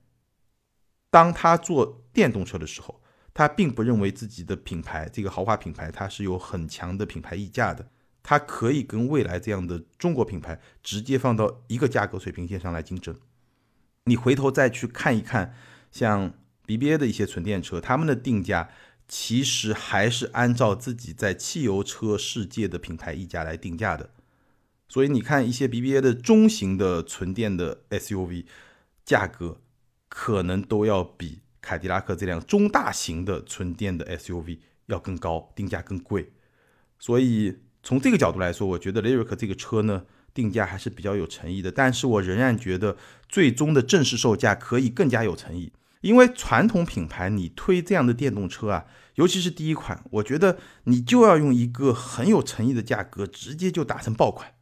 [1.12, 3.02] 当他做电动车的时候，
[3.34, 7.88] 他并不认为自己的品牌，这个豪华品牌，它是有很强的品牌溢价的，
[8.26, 13.16] 它可以跟未来这样的中国品牌直接放到一个价格水平线上来竞争。
[14.06, 15.56] 你回头再去看一看，
[15.90, 16.34] 像。
[16.68, 18.72] BBA 的一些纯电车，他们的定价
[19.08, 24.10] 其实还是按照自己在汽油车世界的品牌溢价来定价的。
[24.90, 28.46] 所以你看一些 BBA 的中型的纯电的 SUV，
[29.06, 29.62] 价格
[30.10, 34.58] 可能都要比凯迪拉克这辆中大型的纯电的 SUV
[34.88, 36.34] 要更高，定价更贵。
[36.98, 40.02] 所以从这个角度来说，我觉得 Lyric 这个车呢，
[40.34, 41.72] 定价还是比较有诚意的。
[41.72, 42.98] 但是我仍然觉得
[43.30, 45.72] 最终的正式售价可以更加有诚意。
[46.02, 54.54] 因为传统品牌你推这样的电动车啊，尤其是第一款，我觉得你就要用一个很有诚意的价格，直接就打成爆款，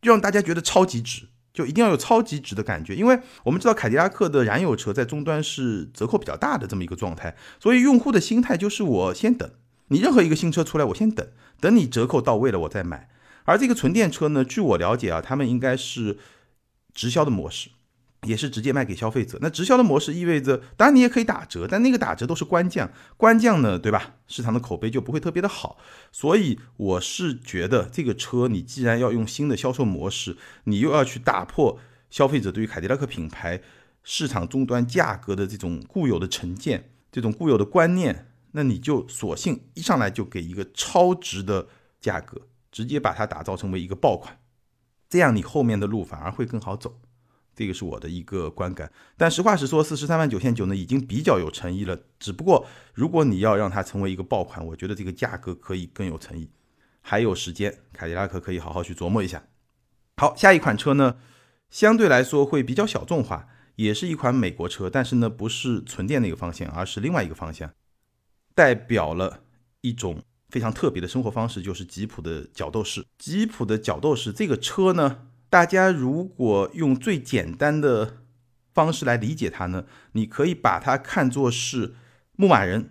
[0.00, 2.94] 就让大家觉得超级值，就一定要有超级值的感觉。
[2.94, 9.50] 因为我们知道凯迪拉克的燃油车在终端是折扣比较大的这么一个状态，所以用户的心态就是我先等
[9.88, 11.26] 你任何一个新车出来，我先等
[11.60, 13.08] 等你折扣到位了我再买。
[13.44, 16.18] 而这个纯电车呢，据我了解啊，他们应该是
[16.92, 17.70] 直销的模式。
[18.26, 19.38] 也是直接卖给消费者。
[19.40, 24.16] 那直销的模式意味着，当然你也可以打折，但那个打折都是官降，官降呢，对吧？
[24.26, 25.78] 市场的口碑就不会特别的好。
[26.10, 31.78] 所以我是觉得，这个车你既然要用新的销售模式，你又要去打破
[32.10, 33.60] 消费者对于凯迪拉克品牌
[34.02, 41.68] 市场终端价格的这种固有的成见、这种固有的观念，那你就索性一上来就给一个超值的
[42.00, 44.38] 价格，直接把它打造成为一个爆款，
[45.08, 47.00] 这样你后面的路反而会更好走。
[47.54, 51.98] 这个是我的一个观感，但实话实说，四十三万九千九呢，已经比较有诚意了。
[52.20, 56.48] 只不过，如果你要让它成为一个爆款，我觉得这个价格可以更有诚意。
[57.00, 59.42] 还有时间，凯迪拉克可以好好去琢磨一下。
[60.18, 61.16] 好，下一款车呢，
[61.68, 67.68] 相对来说会比较小众化，也是一款美国车，但是呢，不是纯电那个方向，而是另外一个方向，
[68.58, 69.44] 代表了
[69.82, 73.06] 一种非常特别的生活方式，就是吉普的角斗士。
[73.16, 75.28] 吉普的角斗士这个车呢？
[75.48, 78.24] 大家如果用最简单的
[78.74, 81.94] 方式来理解它呢，你可以把它看作是
[82.34, 82.90] 牧马人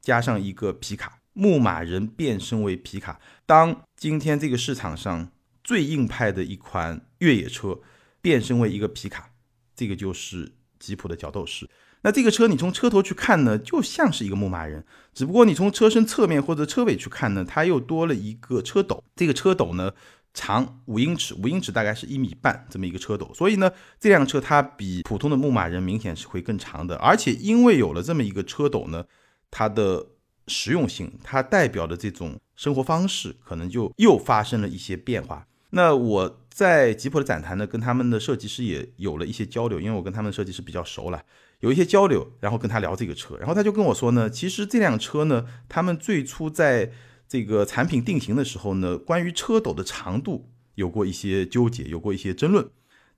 [0.00, 3.20] 加上一个皮卡，牧马人变身为皮卡。
[3.46, 5.30] 当今天这个市场上
[5.62, 7.78] 最硬派的一款越野车
[8.20, 9.30] 变身为一个皮卡，
[9.76, 11.70] 这个就是吉普的角斗士。
[12.08, 19.04] 那这个车你从车头去看呢，就像是一个牧马人，只不过你从车身侧面或者车尾去看呢，它又多了一个车斗。
[19.14, 19.92] 这个车斗呢？
[20.32, 29.04] 长五英尺，五英尺大概是一米半这么一个车斗，所以呢，这辆车它比普通的牧马人明显是会更长的，而且因为有了这么一个车斗呢，
[29.50, 30.06] 它的
[30.46, 35.46] 实用性，它代表的这种生活方式，可能就又发生了一些变化。
[35.70, 41.20] 那我在吉普的展台呢，跟他们的设计师也有了一些交流，因为我跟他们的设计师比较熟了，
[41.60, 46.92] 有一些交流，然后跟他聊这个车，然后他就跟我说呢，其实这辆车呢，他们最初在
[47.28, 52.68] 这个产品定型的时候呢，关于车斗的长度有过一些纠结，有过一些争论。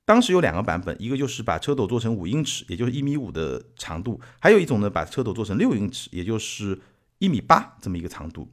[0.07, 6.81] 当时有两个版本，一个就是把车斗做成五英尺，也就是一米五的长度；还有一种呢，把车斗做成六英尺，也就是
[7.19, 8.51] 一米八这么一个长度。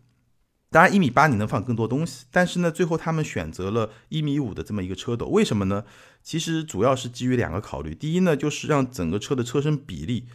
[0.69, 5.86] 当然，一米八你能放更多东西，但是呢，最后他们选择了一米五的这么一个车斗，为什么呢？
[6.27, 10.25] 其实主要是基于两个考虑，第一呢，就是让整个车的车身比例，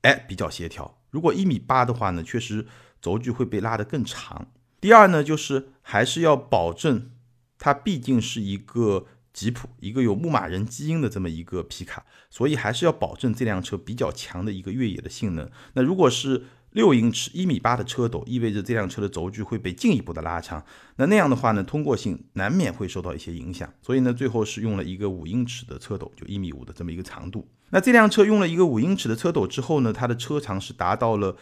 [0.00, 0.98] 哎，比较协调。
[1.10, 2.66] 如果一米八的话呢，确实
[3.02, 4.50] 轴距会被拉得更长。
[4.80, 7.10] 第二呢，就是还是要保证
[7.58, 15.50] 它毕竟是一个吉普，一个有牧马人基因的这么一个皮卡，所以还是要保证这辆车比较强的一个越野的性能。
[15.74, 16.46] 那如果是
[16.76, 20.62] 六英尺一米八的车斗意味着这辆车的轴距会被进一步的拉长，
[20.96, 23.66] 那那样的话呢，通过性难免会受到一些影响。
[23.80, 27.48] 所以呢，最后是用了一个五英尺的车斗，就一米五的这么一个长度。
[27.70, 31.34] 那这辆车用了一个五英尺的车斗之后呢，它的车长是达到了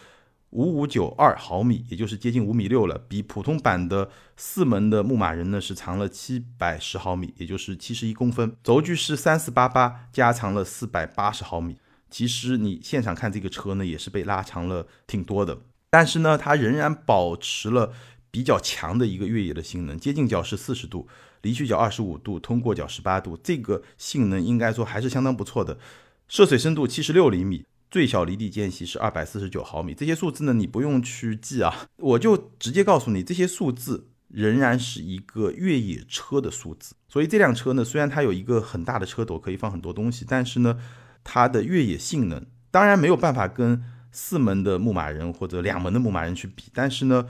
[0.50, 8.54] 五五九二毫米，也就是接近五米六了，比普通版的四门的牧马人呢是长了七百十毫米，也就是七十一公分。
[8.62, 11.76] 轴距是三四八八，加长了四百八十毫米。
[12.10, 15.58] 其实你现场看这个车呢，也是被拉长了挺多的，
[15.90, 17.92] 但是呢，它仍然保持了
[18.30, 21.08] 比较强的一个越野的性能，接近角是四十度，
[21.42, 25.78] 离去角二十五度，通过角十八度，这个性能应该说还是相当不错的。
[26.28, 36.94] 涉水深度七十六厘米，最小离地间隙是二百四十九毫米，这些数字呢你不用去记啊，我就直接告诉你，这些数字仍然是一个越野车的数字。
[37.08, 40.78] 所以这辆车呢，虽然它有一个很大的车斗可以放很多东西，但是呢。
[41.24, 43.82] 它的越野性能当然没有办法跟
[44.12, 47.26] 四门的牧马人或者两门的牧马人去比，但是呢，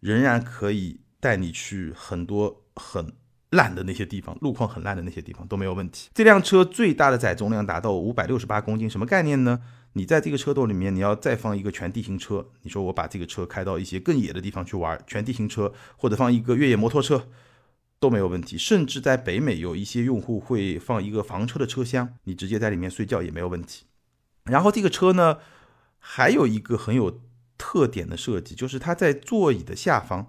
[0.00, 3.12] 仍然可以带你去很多很
[3.50, 6.10] 烂的那些地方，路况很烂的那些地方都没有问题。
[6.12, 9.60] 这辆车最大的载重量达到五百六十八公斤，什么概念呢？
[9.92, 17.28] 你在这个车斗里面，你要再放一个全地形车，你说我把这个车开到一些更野的地方去玩，全地形车或者放一个越野摩托车。
[18.00, 23.86] 都没有问题，甚至在北美有一些用户会放一个房车的车厢，你直接在里面睡觉也没有问题。
[24.44, 25.38] 然后这个车呢，
[25.98, 27.22] 还有一个很有
[27.56, 30.26] 特点的设计，就是它在座椅的下方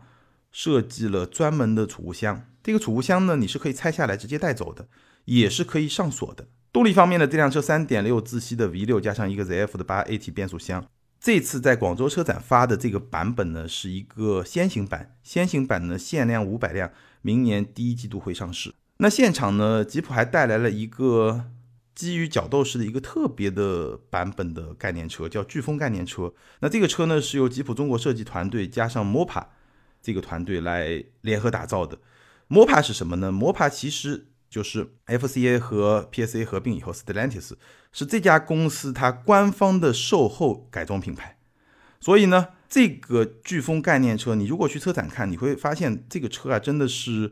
[0.51, 2.47] 设计了专门的储物箱。
[2.63, 4.87] 这个储物箱呢，你是可以拆下来直接带走的，
[5.25, 6.47] 也是可以上锁的。
[6.71, 10.85] 动力方面呢，这辆车3.6自吸的 V6 加上一个 ZF 的 8AT 变速箱。
[11.19, 16.91] 这次在广州车展发的这个版本呢，是一个先行版，先行版呢限量五百辆。
[17.25, 18.71] 明年第一季度会上市。
[18.97, 21.45] 那现场呢，吉普还带来了一个
[21.95, 26.31] 基于角斗士的一个特别的版本的概念车，叫飓风概念车。
[26.59, 29.43] 那这个车呢，是由吉普中国设计团队加上 MOPA
[30.03, 31.97] 这个团队来联合打造的。
[32.49, 37.53] MOPA 是什么呢？MOPA 其实就是 FCA 和 PSA 合并以后，Stellantis
[37.91, 41.39] 是这家公司它官方的售后改装品牌。
[41.99, 42.49] 所以呢。
[42.75, 47.31] 这个飓风概念车，你如果去车展看，你会发现这个车啊，真的是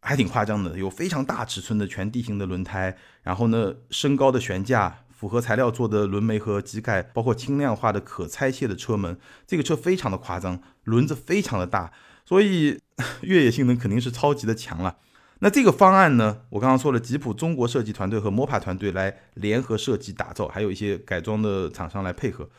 [0.00, 11.90] 还挺夸张的，有非常大尺寸的全地形的轮胎，然后呢，升高的悬架，复合材料做的轮眉和机盖，包括轻量化的可拆卸的车门，这个车非常的夸张，轮子非常的大，
[12.26, 12.78] 所以
[13.22, 14.98] 越野性能肯定是超级的强了。
[15.38, 22.50] 那这个方案呢，我刚刚说了，吉普中国设计团队和 MOPA 团队来联合设计打造，还有一些改装的厂商来配合，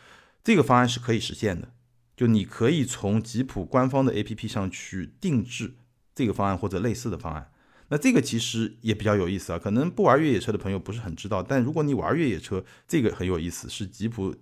[0.44, 1.68] 这个方案是可以实现的。
[2.16, 5.74] 就你可以从吉普官方的 APP 上去定制
[6.14, 7.52] 这个方案或者类似的方案，
[7.90, 9.60] 那这个其实也比较有意思啊。
[9.60, 14.36] 可能不玩越野车的朋友不是很知道，但如果你玩越野车，这个很有意思，是吉普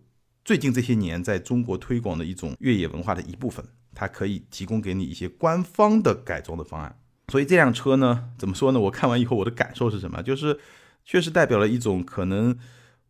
[0.43, 3.65] 最近这些年在中国推广的一种越野文化的一部分。
[3.93, 6.97] 它可以提供给你一些官方的改装的方案。
[7.27, 8.79] 所以这辆车呢，怎么说呢？
[8.79, 10.23] 我看完以后我的感受是什么？
[10.23, 10.57] 就是
[11.03, 12.57] 确实代表了一种可能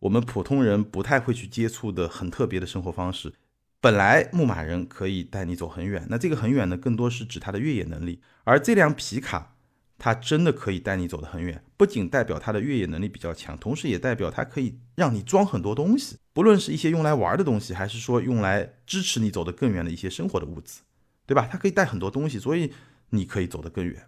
[0.00, 3.32] 我们普通人不太会去接触的很特别的生活方式。
[3.82, 8.22] 本来牧马人可以带你走很远，那这个很远呢，更多是指它的越野能力。
[8.44, 9.56] 而这辆皮卡，
[9.98, 20.82] 它真的可以带你走得很远，不仅代表它的越野能力比较强，同时也代表它可以让你装很多东西，不论是一些用来玩的东西，还是说用来支持你走得更远的一些生活的物资，
[21.26, 21.48] 对吧？
[21.50, 22.72] 它可以带很多东西，所以
[23.10, 24.06] 你可以走得更远。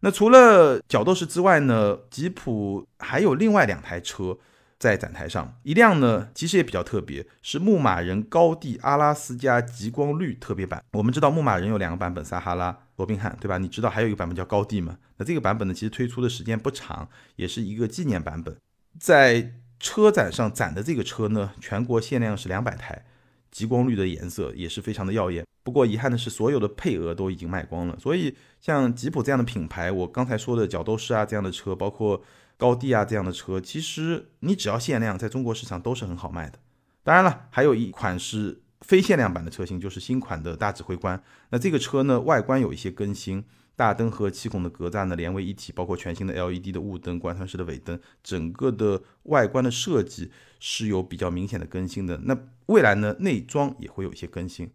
[0.00, 4.36] 那除了角斗士之外呢，吉普还有另外两台车。
[4.84, 10.84] 在展台上，一辆呢，其实也比较特别，是牧马人高地阿拉斯加极光绿特别版。
[10.92, 13.56] 我们知道牧马人有两个版本，撒哈拉、罗宾汉，对吧？
[13.56, 14.98] 你知道还有一个版本叫高地吗？
[15.16, 18.54] 那这个版本呢，其实推出的时间不长，也是一个纪念版本。
[19.00, 23.06] 在车展上展的这个车呢，全国限量是两百台，
[23.50, 25.46] 极光绿的颜色也是非常的耀眼。
[25.62, 27.98] 不过遗憾的是，所有的配额都已经卖光了。
[27.98, 32.22] 所以像吉普这样的品牌，我刚才说的角斗士啊这样的车，包括。
[32.56, 36.58] 高地啊，这样的车，其实你只要限量，在中国市场都是很好卖的。
[37.02, 41.22] 当然了，还有一款是非限量版的车型，就是新款的大指挥官。
[41.50, 43.44] 那这个车呢，外观有一些更新，
[43.76, 52.20] 大灯和气孔的格栅呢连为一体，包括全新的 LED 的雾灯、贯穿式的尾灯，整个的外观的设计是有比较明显的更新的。
[52.24, 54.70] 那未来呢，内装也会有一些更新。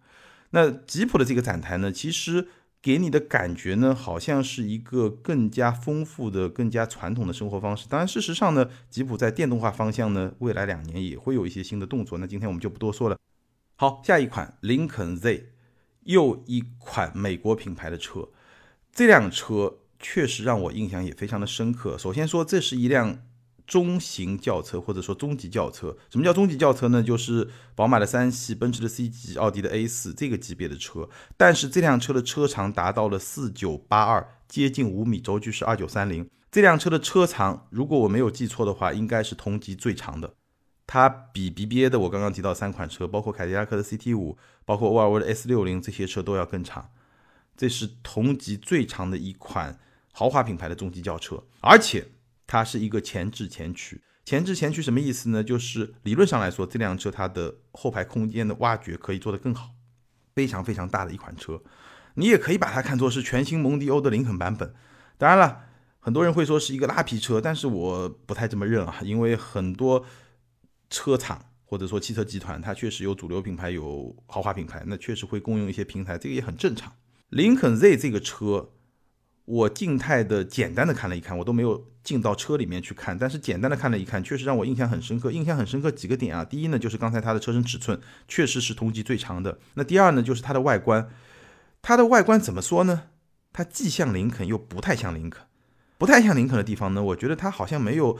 [0.51, 2.47] 那吉普的这个展台呢，其实
[2.81, 7.87] 给你的感觉呢，好像是一个更加丰富的、更加传统的生活方式。
[7.89, 12.17] 当然，事实上呢，吉普在电动化方向呢，未来两年也会有一些新的动作。
[12.17, 13.17] 那今天我们就不多说了。
[13.75, 15.51] 好，下一款林肯 Z，
[16.03, 18.29] 又一款美国品牌的车。
[18.91, 21.97] 这辆车确实让我印象也非常的深刻。
[21.97, 23.19] 首先说，这是一辆。
[23.69, 27.03] 中型轿车或者说中级轿车，什么叫中级轿车呢？
[27.03, 31.07] 就是宝马的三系、奔驰的 C 级、奥迪的 A 四这个级别的车。
[31.37, 36.27] 但是这辆车的车长达到了四九八二，接近五米，轴距是二九三零。
[36.51, 40.33] 这辆车的车长，如果我没有记错的话，应该是同级最长的。
[40.87, 46.89] 它比 BBA 的我刚刚提到三款车，包括凯迪拉克的 CT 五，包括沃尔沃的 S 六零这些车都要更长。
[47.55, 49.77] 这是同级最长的一款
[50.11, 52.07] 豪华品牌的中级轿车，而且。
[52.51, 55.43] 它是一个前置前驱，前置前驱什么意思呢？
[55.43, 59.75] 就是理论上来说，这辆车它的后排空间的挖掘可以做得更好，
[60.33, 61.61] 非常非常大的一款车。
[62.15, 64.73] 你也可以把它看作是全新蒙迪欧的林肯版本。
[65.19, 65.65] 当然了，
[65.99, 70.03] 很多人会说是一个拉皮车，但是我不太这么认啊，因为很多
[70.89, 76.91] 车厂或者说汽车集团，它确实有主流品牌，有豪华品牌，那确实会共用一些平台，这个也很正常。
[77.29, 78.71] 林肯 Z 这个车。
[79.49, 85.31] 我静态的简单的看了一看，我都没有进到车里面去看，但是简单的看了一看，确实让我印象很深刻。
[85.31, 89.57] 印象很深刻几个点啊，第一呢就是刚才它的车身尺寸确实是同级最长的。
[89.73, 91.09] 那第二呢就是它的外观，
[91.81, 93.05] 它的外观怎么说呢？
[93.51, 95.41] 它既像林肯又不太像林肯。
[95.97, 98.19] 不太像林肯的地方呢，我觉得它好像没有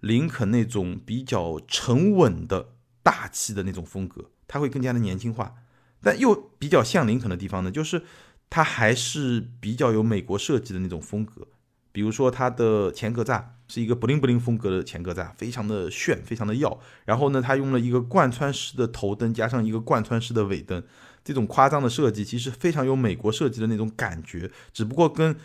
[0.00, 2.70] 林肯那种比较沉稳的
[3.02, 5.56] 大气的那种风格，它会更加的年轻化。
[6.00, 8.02] 但又比较像林肯的地方呢，就是。
[8.50, 11.46] 它还是比较有美国设计的那种风格，
[11.92, 16.80] 比如说它的前格栅是一个布灵布灵风格的前格栅，非常的炫，非常的耀。
[17.04, 20.82] 然后呢，它用了一个贯穿式的头灯，加上一个贯穿式的尾灯，
[21.22, 24.50] 这种夸张的设计其实非常有美国设计的那种感觉。
[24.72, 25.36] 只不过跟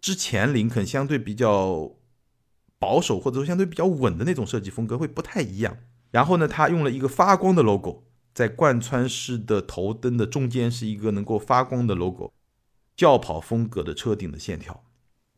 [0.00, 1.96] 之前林肯相对比较
[2.78, 5.76] 保守或者说相对比较稳的那种设计风格会不太一样。
[6.12, 12.32] 然后呢，它用了一个发光的 logo，在贯穿式的头灯的中间是一个能够发光的 logo。
[12.96, 14.84] 轿跑风格的车顶的线条，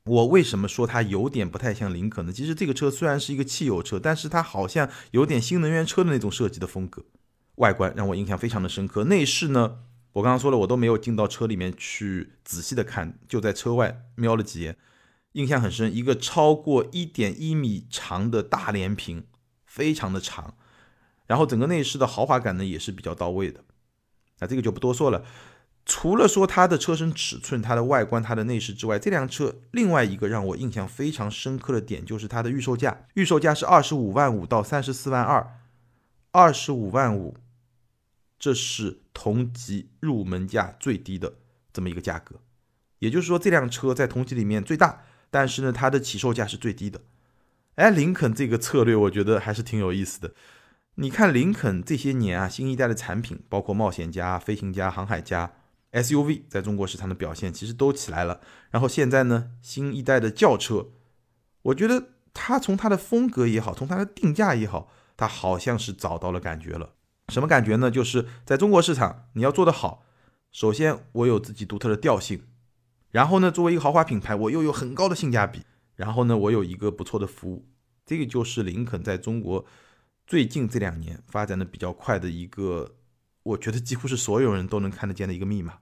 [0.05, 2.33] 我为什么说它有点不太像林肯呢？
[2.33, 7.05] 其实这个车虽然是一个汽油车，但是它好像有点新能源车的那种设计的风格。
[7.57, 9.05] 外观让我印象非常的深刻。
[9.05, 9.79] 内饰呢，
[10.15, 14.77] 我刚刚说了，我都没有进到车里面去仔细的看，就在车外瞄了几眼，
[15.33, 15.95] 印象很深。
[15.95, 19.25] 一个超过一点一米长的大连屏，
[19.65, 20.57] 非常的长。
[21.27, 23.65] 然后整个内饰的豪华感呢也是比较到位的。
[24.41, 25.25] 那这个就不多说了。
[25.87, 35.61] 除了说它的车身尺寸、它的外观、它的内饰之外，这辆车另外一个让我印象非常深刻的点就是它的预售价，预售价是二十五万五到三十四万二，
[36.31, 37.37] 二十五万五，
[38.39, 41.35] 这是同级入门价最低的
[41.71, 42.37] 这么一个价格，
[43.01, 47.03] 也就是说这辆车在同级里面最大，但是呢它的起售价是最低的。
[47.75, 50.33] 哎，林肯这个策略我觉得还是挺有意思的。
[50.95, 55.53] 你看林肯这些年啊，新一代的产品包括冒险家、飞行家、航海家。
[55.95, 60.89] SUV 在中国市场的表现其实都起来了，然后现在呢，新一代的轿车，
[61.63, 66.95] 我觉得它从它的风格也好，从它的定价也好，它好像是找到了感觉了。
[67.29, 67.91] 什么感觉呢？
[67.91, 70.05] 就是在中国市场你要做得好，
[70.51, 72.43] 首先我有自己独特的调性，
[73.13, 75.63] 然后呢，作为一个豪华品牌，我又有很高的性价比，
[75.95, 77.69] 然后呢，我有一个不错的服务，
[78.05, 79.65] 这个就是林肯在中国
[80.27, 82.97] 最近这两年发展的比较快的一个，
[83.45, 85.79] 我觉得几乎是所有人都能看得见的一个密码。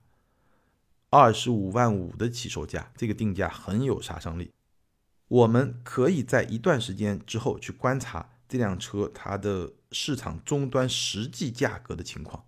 [1.12, 4.51] 二十五万五的起售价，这个定价很有杀伤力。
[5.29, 12.44] 我们可以在一段时间之后去观察这辆车它的市场终端实际价格的情况。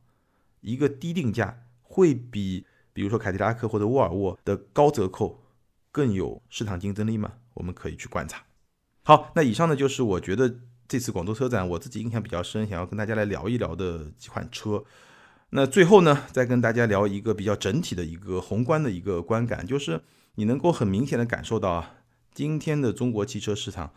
[0.62, 5.44] 一个低定价会比，比如说凯迪拉克或者沃尔沃的高折扣
[5.92, 7.34] 更有市场竞争力吗？
[7.52, 8.44] 我们可以去观察。
[9.02, 14.82] 好，那以上呢就是我觉得这次广州车展我自己印象比较深，想要跟大家来聊一聊的几款车。
[15.56, 20.02] 那最后呢，再跟大家聊一个比较整体的一个宏观的一个观感，就是
[20.34, 21.94] 你能够很明显的感受到啊，
[22.32, 23.94] 今天的中国汽车市场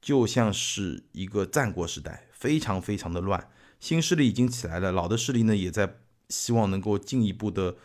[0.00, 5.94] 就像是一个战国时代，非常非常的乱，新势力已经起来了，老的势力呢也在
[6.28, 7.76] 希望能够进一步的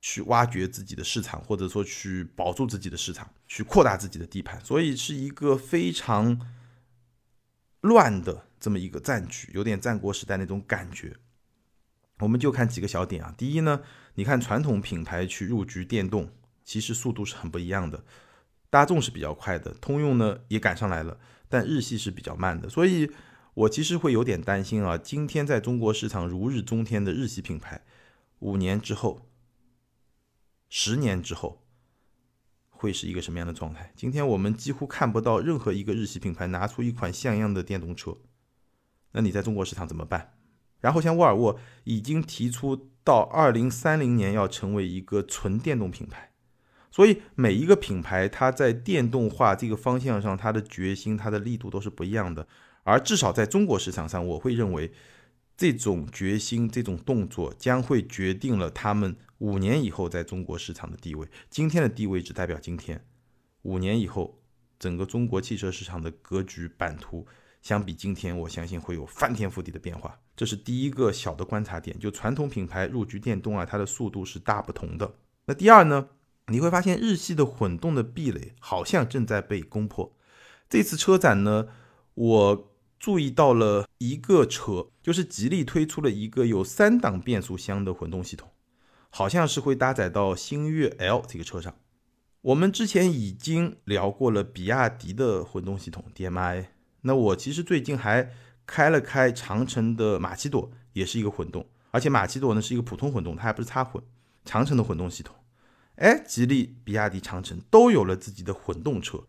[0.00, 6.40] 去挖掘自己的市场，或者说去保住自己的市场，去扩大自己的地盘，所以是一个非常
[7.82, 11.16] 乱的这么一个战局，有点战国时代那种感觉。
[12.20, 13.34] 我们就看几个小点啊。
[13.36, 13.80] 第一呢，
[14.14, 16.30] 你看传统品牌去入局电动，
[16.64, 18.04] 其实速度是很不一样的。
[18.70, 22.68] 大众是比较快的，通用呢也赶上来了，但日系是比较慢的。
[22.68, 23.10] 所以
[23.54, 24.98] 我其实会有点担心啊。
[24.98, 27.82] 今天在中国市场如日中天的日系品牌，
[28.40, 29.28] 五年之后
[30.68, 31.64] 十年之后
[32.70, 33.92] 会是一个什么样的状态？
[33.94, 38.16] 今天我们几乎看不到任何一个日系品牌拿出一款像样的电动车，
[39.12, 40.33] 那你在中国市场怎么办？
[40.84, 46.30] 然后像沃尔沃已经提出到二零三零年要成为一个纯电动品牌，
[46.90, 52.46] 所以每一个品牌它在电动化这个方向上，它的决心、它的力度都是不一样的。
[52.82, 54.92] 而至少在中国市场上，我会认为
[55.56, 61.26] 这种决心、这种动作将会决定了他们五年以后在中国市场的地位。
[61.48, 63.02] 今天的地位只代表今天，
[63.62, 64.38] 五年以后
[64.78, 67.26] 整个中国汽车市场的格局版图。
[67.64, 70.20] 相比今天，我相信会有翻天覆地的变化。
[70.36, 75.14] 这是第一个小的观察点，就传统品牌入局电动啊，它的速度是大不同的。
[75.46, 76.10] 那第二呢，
[76.48, 80.14] 你会发现日系的混动的壁垒好像正在被攻破。
[80.68, 81.68] 这次车展呢，
[82.12, 88.50] 我注意到了一个车，就是吉利推出了一个有三档变速箱的混动系统，
[89.08, 91.74] 好像是会搭载到星越 L 这个车上。
[92.42, 96.66] 我们之前已经聊过了比亚迪的混动系统 DMI。
[97.06, 98.30] 那我其实最近还
[98.66, 104.02] 开了开长城的马奇朵，也是一个混动，而且马奇朵呢是一个普通混动，它还不是插混。
[104.46, 105.36] 长城的混动系统，
[105.96, 109.24] 哎，吉利、比亚迪、长城都有了自己的混动车，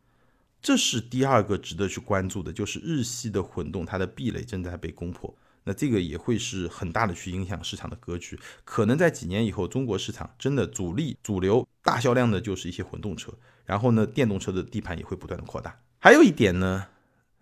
[0.62, 5.34] 这是第二个值得去关注的，就是日系的混动，它的壁垒正在被攻破。
[5.66, 13.34] 那这个也会是很大的去影响市场的格局，可能在几年以后，中国市场真的主力、主流、大销量的就是一些混动车，
[13.66, 15.80] 然后呢，电动车的地盘也会不断的扩大。
[16.00, 16.88] 还有一点呢。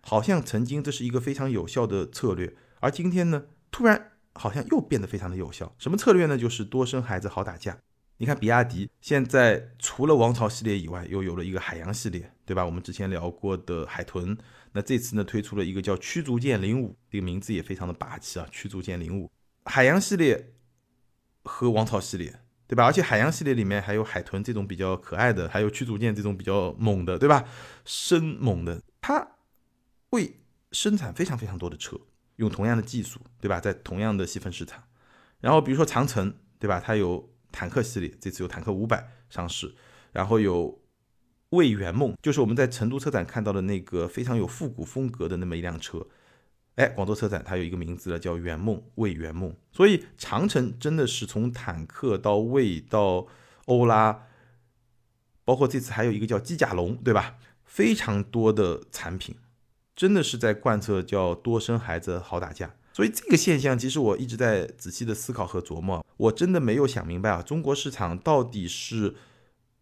[0.06, 5.74] 好像曾经这是一个非常有效的策略，而今天呢，突然好像又变得非常的有效。
[5.78, 6.36] 什么策略呢？
[6.36, 7.78] 就是多生孩子好打架。
[8.18, 12.64] 你看比亚迪现在除了王朝系列以外，又有了一个海洋系列，对吧？
[12.64, 14.36] 我们之前聊过的海豚，
[14.72, 19.30] 那这次呢推出了一个叫驱逐舰零五，这个名字也非常的霸气啊，驱逐舰零五。
[19.64, 20.52] 海洋系列
[21.42, 22.84] 和王朝系列，对吧？
[22.84, 27.44] 而且海洋系列里面还有海豚这种比较可爱的，还有驱逐舰这种比较猛的，对吧？
[27.84, 29.33] 生猛的，它。
[30.14, 30.36] 会
[30.70, 31.98] 生产非常非常多的车，
[32.36, 33.58] 用同样的技术，对吧？
[33.58, 34.84] 在同样的细分市场，
[35.40, 36.78] 然后比如说长城，对吧？
[36.78, 39.74] 它有坦克系列，这次有坦克五百上市，
[40.12, 40.80] 然后有
[41.50, 46.06] 魏圆梦，就是我们在成都车展看到的那个非常有复古风格的那么一辆车。
[46.76, 49.56] 哎，广州车展它有一个名字了，叫圆梦，魏圆梦。
[49.72, 53.26] 所以长城真的是从坦克到魏到
[53.66, 54.26] 欧拉，
[55.44, 57.36] 包括这次还有一个叫机甲龙，对吧？
[57.64, 59.36] 非常多的产品。
[59.96, 66.04] 真的是在贯彻叫多生孩子好打架，所以这个现象其实我一直在仔细的思考和琢磨。
[66.16, 69.14] 我真的没有想明白啊，中国市场到底是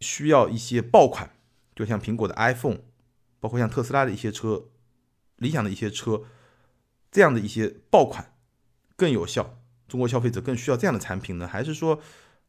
[0.01, 1.31] 需要一些爆款，
[1.75, 2.79] 就像苹果的 iPhone，
[3.41, 4.65] 包括像特斯拉的一些车、
[5.37, 6.23] 理想的一些车
[7.11, 8.35] 这样的一些爆款
[8.97, 9.59] 更有效，
[9.89, 12.01] 中国消费者更需要这样的产品呢，还是说？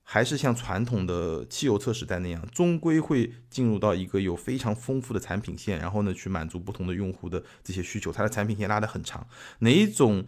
[0.05, 8.11] 还是像传统的汽油车时代那样，终归会进入到一个有非常丰富的产品线，然后呢，去满足不同的用户的这些需求。
[8.11, 9.25] 它的产品线拉得很长，
[9.59, 10.27] 哪一种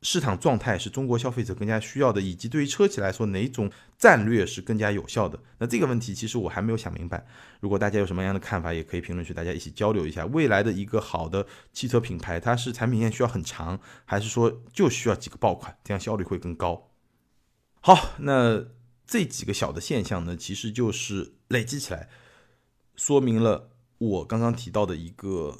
[0.00, 5.38] 市场状态是中国消费者更加需要的，以及对于车企来说，哪一种战略是更加有效的？
[5.58, 7.26] 那这个问题其实我还没有想明白。
[7.60, 10.24] 如果大家有什么样的看法，也可以评论区大家一起交流一下。
[10.26, 16.90] 未来的一个好的汽车品牌，它是产品线需要很长，还是说就需要几个爆款，这样效率会更高？
[17.80, 18.64] 好，那。
[19.06, 22.08] 这几个小的现象呢，其实就是累积起来，
[22.96, 25.56] 说明了我刚刚提到的一个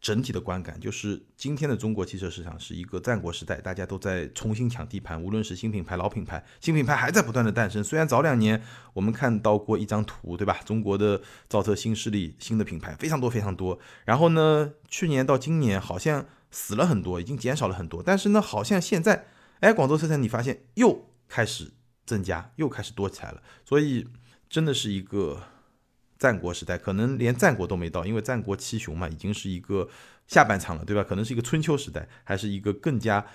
[0.00, 7.82] 整体的观感，就是今天的中国汽车市场是一个战国时代，大家都在重新抢地盘，无论是新品牌、老品牌，新品牌还在不断的诞生。
[7.84, 8.62] 虽然早两年
[8.94, 10.60] 我们看到过一张图，对吧？
[10.64, 13.78] 中国的造车新势力、新的品牌非常多非常多。
[14.04, 18.02] 然后呢，去年到今年好像死了很多，已经减少了很多。
[18.02, 19.26] 但是呢，好像现在，
[19.60, 21.72] 哎，广州车展你发现又开始。
[22.08, 24.08] 增加又开始多起来了，所以
[24.48, 25.42] 真的是一个
[26.18, 29.88] 战国时代，可能连战国都没到，因为战国七雄嘛，已经是一个
[30.26, 31.04] 下半场了，对吧？
[31.04, 33.26] 可能是一个春秋时代，还是一个更加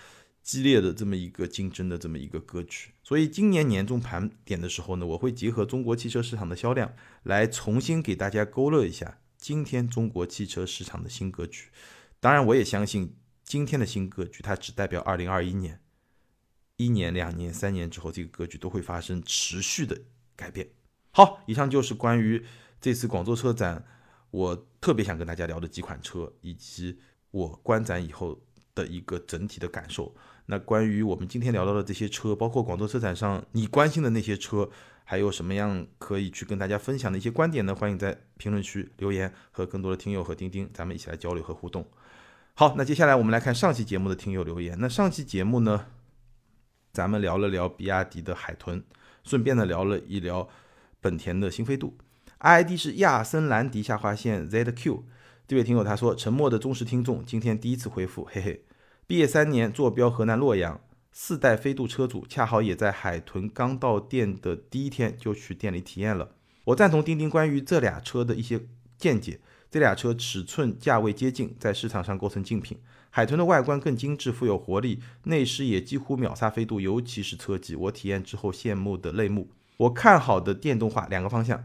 [0.42, 2.90] 激烈的这么一个竞争的这么一个格局。
[3.04, 11.70] 所以今年年终盘点的时候呢，我会结合中国汽车市场的销量，来重新给大家勾勒一下今天中国汽车市场的新格局。
[12.20, 15.80] 当然，我也相信今天的新格局，它只代表二零二一年。
[16.84, 19.98] 一年、两年、三年之后，这个格局都会发生持续的
[20.36, 20.68] 改变。
[21.12, 22.44] 好，以上就是关于
[22.82, 23.86] 这次广州车展，
[24.32, 27.00] 我特别想跟大家聊的几款车，以及
[27.32, 28.40] 我观展以后
[28.76, 30.14] 的一个整体的感受。
[30.48, 34.70] 那关于我们今天聊到的这些车，包括广州车展上你关心的那些车，
[35.06, 37.74] 还有什么样可以去跟大家分享的一些观点呢？
[37.74, 41.88] 欢迎在评论区留言，和更多的听友和钉钉咱们一起来交流和互动。
[42.56, 44.78] 好，那接下来我们来看上期节目的听友留言。
[44.80, 45.86] 那上期节目呢？
[46.94, 48.84] 咱们聊了聊比亚迪的海豚，
[49.24, 50.48] 顺便呢聊了一聊
[51.02, 51.98] 本田的新飞度
[52.38, 55.02] ，ID 是亚森兰迪下划线 ZQ。
[55.48, 58.64] 这位听友他说，沉默的忠实听众，今天第一次回复，嘿嘿。
[59.08, 60.80] 毕业三年，坐标河南洛阳，
[61.12, 66.36] 四代飞度车主，恰好也在海豚刚到店的第一天就去店里体验了。
[66.66, 68.68] 我赞同钉钉关于这俩车的一些
[69.00, 69.40] 见解，
[69.72, 72.78] 这俩车尺寸价位接近，在市场上构成竞品。
[73.16, 79.50] 海豚的外观更精致，富有活力，内饰也几乎秒杀飞度，尤其是车机，我体验之后羡慕的泪目。
[79.78, 81.64] 我看好的电动化两个方向。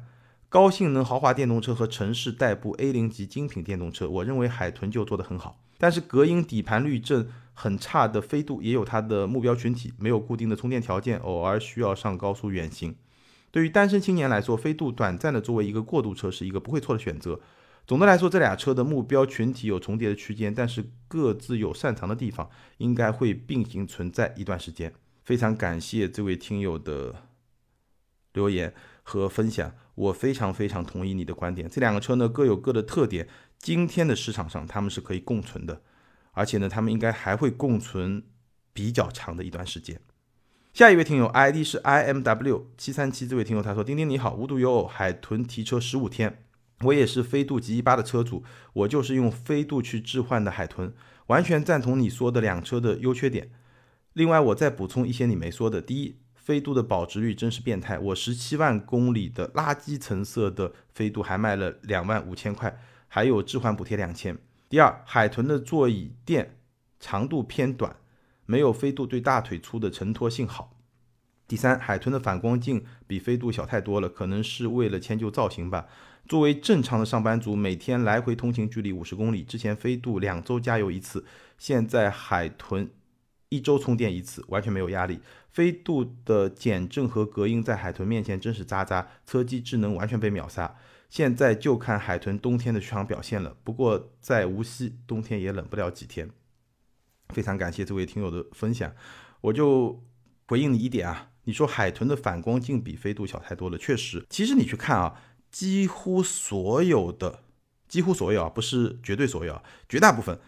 [0.50, 5.58] 高性能豪华电动车和城市代步 A 零级精品电动车，我认为海豚就做得很好。
[5.78, 12.94] 但是隔音、底盘、滤震很差的飞度也有它的目标群体，没有固定的充电条件，偶尔需要上高速远行。
[13.50, 17.40] 对于单身青年来说，飞度短暂的作为一个过渡车是一个不会错的选择。
[17.88, 24.92] 总的来说，这俩车的目标群体有重叠的区间，但是各自有擅长的地方，应该会并行存在一段时间。
[25.24, 27.14] 非常感谢这位听友的
[28.34, 29.72] 留言和分享。
[29.94, 33.26] 我非常非常同意你的观点，这两个车呢各有各的特点，
[33.58, 35.80] 今天的市场上他们是可以共存的，
[36.32, 38.22] 而且呢他们应该还会共存
[38.74, 39.98] 比较长的一段时间。
[40.74, 46.44] 下一位听友 ID 是 IMW 七三七，这位听友他说：丁丁你好，无独有偶，海豚提车十五天，
[46.82, 50.92] 我也是飞度 G 一八的车主，我就是用飞度去置换的海豚，
[51.26, 53.50] 完全赞同你说的两车的优缺点。
[54.12, 56.16] 另外我再补充一些你没说的，第一。
[56.34, 64.38] 飞度的保值率真是变态，我十七万公里的垃圾橙色的飞度还卖了两万五千块，还有置换补贴两千。
[64.66, 66.56] 第二，海豚的座椅垫
[66.98, 67.96] 长度偏短，
[68.46, 70.72] 没有飞度对大腿粗的承托性好。
[71.46, 75.86] 第三，海豚的反光镜比飞度小太多了，可能是为了迁就造型吧。
[76.28, 81.24] 作为正常的上班族，每天来回通勤距离五十公里，之前飞度两周加油一次，
[81.56, 82.90] 现在海豚。
[83.48, 85.20] 一周充电一次，完全没有压力。
[85.50, 90.76] 飞度的减震和隔音在海豚面前真是渣渣，车机智能完全被秒杀。
[91.08, 93.56] 现在就看海豚冬天的续航表现了。
[93.64, 96.28] 不过在无锡冬天也冷不了几天。
[97.30, 98.92] 非常感谢这位听友的分享，
[99.40, 100.04] 我就
[100.46, 104.26] 回应你一点啊，你说海豚的反光镜比飞度小太多了，确实。
[104.28, 105.18] 其实你去看啊，
[105.50, 107.40] 几乎所有的，
[107.88, 110.38] 几乎所有啊，不是绝对所有啊，绝大部分。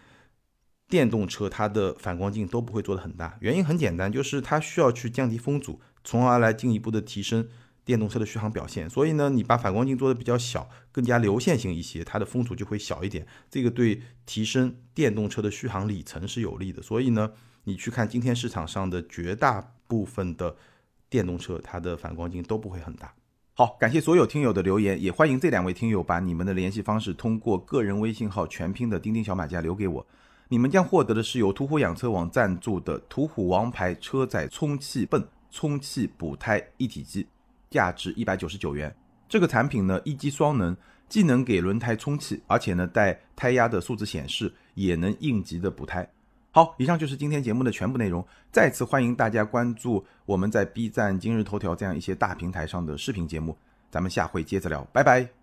[0.87, 7.47] 电动车它的反光镜都不会做的很大，原因很简单，就是它需要去降低风阻，从而来进一步的提升
[7.85, 8.89] 电动车的续航表现。
[8.89, 16.81] 所以呢，你把反光镜做的比较小，更加流线型一些，它的风阻就会小一点，这个对提升电动车的续航里程是有利的。
[16.81, 17.31] 所以呢，
[17.63, 20.57] 你去看今天市场上的绝大部分的
[21.09, 23.13] 电动车，它的反光镜都不会很大。
[23.53, 30.07] 好，感谢所有听友的留言，也欢迎这两位听友把你们的联系方式通过个人微信号全拼的钉钉小马甲留给我。
[30.47, 37.27] 你们将获得的是由途虎养车网赞助的途虎王牌车载充气泵充气补胎一体机，
[37.69, 38.95] 价值一百九十九元。
[39.27, 40.75] 这个产品呢，一机双能，
[41.09, 46.09] 既能给轮胎充气，而且呢带胎压的数字显示，也能应急的补胎。
[46.53, 48.25] 好，以上就是今天节目的全部内容。
[48.51, 53.57] 再次欢迎大家关注我们在 B 站、今日头条这样一些大平台上的视频节目。
[53.89, 55.40] 咱们下回接着聊，拜拜。